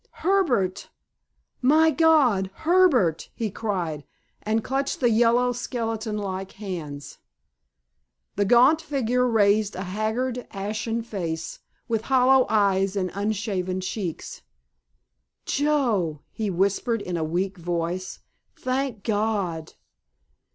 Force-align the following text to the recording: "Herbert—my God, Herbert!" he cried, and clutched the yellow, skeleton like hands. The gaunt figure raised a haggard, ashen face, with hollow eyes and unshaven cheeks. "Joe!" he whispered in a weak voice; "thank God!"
"Herbert—my 0.25 1.91
God, 1.91 2.49
Herbert!" 2.51 3.29
he 3.35 3.51
cried, 3.51 4.03
and 4.41 4.63
clutched 4.63 4.99
the 4.99 5.11
yellow, 5.11 5.51
skeleton 5.51 6.17
like 6.17 6.53
hands. 6.53 7.19
The 8.35 8.45
gaunt 8.45 8.81
figure 8.81 9.27
raised 9.27 9.75
a 9.75 9.83
haggard, 9.83 10.47
ashen 10.49 11.03
face, 11.03 11.59
with 11.87 12.05
hollow 12.09 12.47
eyes 12.49 12.95
and 12.95 13.11
unshaven 13.13 13.79
cheeks. 13.79 14.41
"Joe!" 15.45 16.21
he 16.31 16.49
whispered 16.49 17.03
in 17.03 17.15
a 17.15 17.23
weak 17.23 17.59
voice; 17.59 18.21
"thank 18.55 19.03
God!" 19.03 19.73